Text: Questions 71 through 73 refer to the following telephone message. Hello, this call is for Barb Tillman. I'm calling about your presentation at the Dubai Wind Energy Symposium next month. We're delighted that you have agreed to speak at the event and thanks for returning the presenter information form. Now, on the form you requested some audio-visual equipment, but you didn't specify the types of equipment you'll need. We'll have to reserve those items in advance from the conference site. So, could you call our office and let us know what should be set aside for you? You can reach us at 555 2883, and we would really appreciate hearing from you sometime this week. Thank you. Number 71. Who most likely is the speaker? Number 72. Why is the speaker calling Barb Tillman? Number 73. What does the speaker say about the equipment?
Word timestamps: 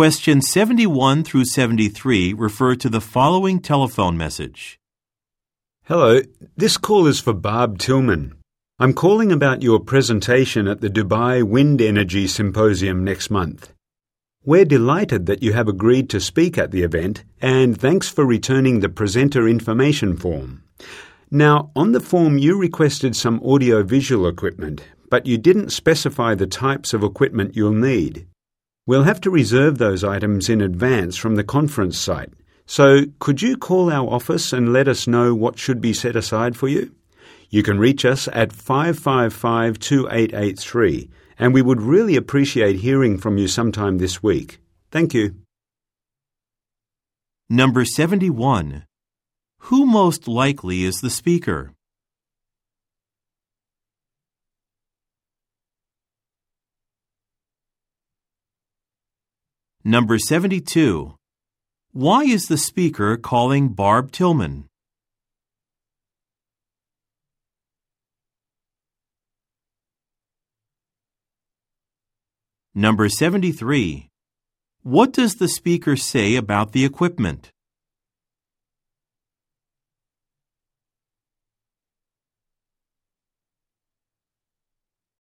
Questions 0.00 0.50
71 0.50 1.24
through 1.24 1.44
73 1.44 2.32
refer 2.32 2.74
to 2.74 2.88
the 2.88 3.02
following 3.02 3.60
telephone 3.60 4.16
message. 4.16 4.78
Hello, 5.84 6.22
this 6.56 6.78
call 6.78 7.06
is 7.06 7.20
for 7.20 7.34
Barb 7.34 7.76
Tillman. 7.76 8.34
I'm 8.78 8.94
calling 8.94 9.30
about 9.30 9.60
your 9.60 9.78
presentation 9.78 10.66
at 10.66 10.80
the 10.80 10.88
Dubai 10.88 11.42
Wind 11.42 11.82
Energy 11.82 12.26
Symposium 12.26 13.04
next 13.04 13.30
month. 13.30 13.74
We're 14.42 14.64
delighted 14.64 15.26
that 15.26 15.42
you 15.42 15.52
have 15.52 15.68
agreed 15.68 16.08
to 16.08 16.18
speak 16.18 16.56
at 16.56 16.70
the 16.70 16.82
event 16.82 17.22
and 17.42 17.78
thanks 17.78 18.08
for 18.08 18.24
returning 18.24 18.80
the 18.80 18.88
presenter 18.88 19.46
information 19.46 20.16
form. 20.16 20.64
Now, 21.30 21.72
on 21.76 21.92
the 21.92 22.00
form 22.00 22.38
you 22.38 22.58
requested 22.58 23.14
some 23.16 23.38
audio-visual 23.44 24.26
equipment, 24.26 24.82
but 25.10 25.26
you 25.26 25.36
didn't 25.36 25.72
specify 25.72 26.34
the 26.34 26.46
types 26.46 26.94
of 26.94 27.04
equipment 27.04 27.54
you'll 27.54 27.74
need. 27.74 28.26
We'll 28.86 29.04
have 29.04 29.20
to 29.22 29.30
reserve 29.30 29.78
those 29.78 30.02
items 30.02 30.48
in 30.48 30.60
advance 30.60 31.16
from 31.16 31.36
the 31.36 31.44
conference 31.44 31.98
site. 31.98 32.32
So, 32.66 33.06
could 33.18 33.42
you 33.42 33.56
call 33.56 33.90
our 33.90 34.08
office 34.08 34.52
and 34.52 34.72
let 34.72 34.88
us 34.88 35.06
know 35.06 35.34
what 35.34 35.58
should 35.58 35.80
be 35.80 35.92
set 35.92 36.16
aside 36.16 36.56
for 36.56 36.68
you? 36.68 36.94
You 37.50 37.62
can 37.62 37.78
reach 37.78 38.04
us 38.04 38.28
at 38.32 38.52
555 38.52 39.78
2883, 39.78 41.10
and 41.38 41.52
we 41.52 41.62
would 41.62 41.80
really 41.80 42.16
appreciate 42.16 42.76
hearing 42.76 43.18
from 43.18 43.38
you 43.38 43.48
sometime 43.48 43.98
this 43.98 44.22
week. 44.22 44.60
Thank 44.90 45.14
you. 45.14 45.34
Number 47.48 47.84
71. 47.84 48.84
Who 49.64 49.84
most 49.84 50.28
likely 50.28 50.84
is 50.84 51.00
the 51.00 51.10
speaker? 51.10 51.72
Number 59.84 60.18
72. 60.18 61.14
Why 61.92 62.24
is 62.24 62.48
the 62.48 62.58
speaker 62.58 63.16
calling 63.16 63.70
Barb 63.70 64.12
Tillman? 64.12 64.68
Number 72.74 73.08
73. 73.08 74.08
What 74.82 75.14
does 75.14 75.36
the 75.36 75.48
speaker 75.48 75.96
say 75.96 76.36
about 76.36 76.72
the 76.72 76.84
equipment? 76.84 77.50